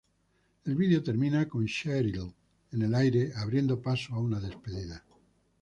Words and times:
El 0.65 0.73
video 0.75 1.03
termina 1.03 1.47
con 1.47 1.67
Cheryl 1.67 2.33
en 2.71 2.81
el 2.81 2.95
aire 2.95 3.33
abriendo 3.35 3.79
paso 3.79 4.15
a 4.15 4.19
una 4.19 4.39
despedida. 4.39 5.03